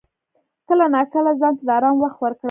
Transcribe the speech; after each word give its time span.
کله 0.67 0.85
ناکله 0.93 1.31
ځان 1.41 1.53
ته 1.57 1.63
د 1.67 1.69
آرام 1.77 1.95
وخت 2.03 2.17
ورکړه. 2.19 2.39